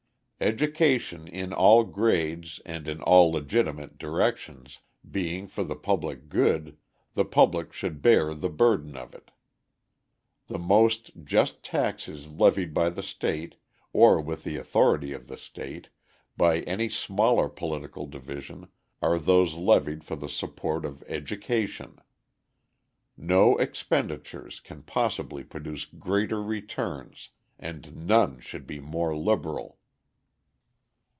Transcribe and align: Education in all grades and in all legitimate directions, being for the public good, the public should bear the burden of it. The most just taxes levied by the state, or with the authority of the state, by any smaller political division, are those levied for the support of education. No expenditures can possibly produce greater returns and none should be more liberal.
Education 0.43 1.27
in 1.27 1.53
all 1.53 1.83
grades 1.83 2.59
and 2.65 2.87
in 2.87 2.99
all 3.03 3.29
legitimate 3.29 3.99
directions, 3.99 4.79
being 5.07 5.45
for 5.45 5.63
the 5.63 5.75
public 5.75 6.29
good, 6.29 6.77
the 7.13 7.23
public 7.25 7.71
should 7.71 8.01
bear 8.01 8.33
the 8.33 8.49
burden 8.49 8.97
of 8.97 9.13
it. 9.13 9.29
The 10.47 10.57
most 10.57 11.11
just 11.23 11.61
taxes 11.63 12.27
levied 12.27 12.73
by 12.73 12.89
the 12.89 13.03
state, 13.03 13.53
or 13.93 14.19
with 14.19 14.43
the 14.43 14.57
authority 14.57 15.13
of 15.13 15.27
the 15.27 15.37
state, 15.37 15.89
by 16.35 16.61
any 16.61 16.89
smaller 16.89 17.47
political 17.47 18.07
division, 18.07 18.67
are 18.99 19.19
those 19.19 19.53
levied 19.53 20.03
for 20.03 20.15
the 20.15 20.27
support 20.27 20.85
of 20.85 21.03
education. 21.03 21.99
No 23.15 23.57
expenditures 23.59 24.59
can 24.59 24.81
possibly 24.81 25.43
produce 25.43 25.85
greater 25.85 26.41
returns 26.41 27.29
and 27.59 28.07
none 28.07 28.39
should 28.39 28.65
be 28.65 28.79
more 28.79 29.15
liberal. 29.15 29.77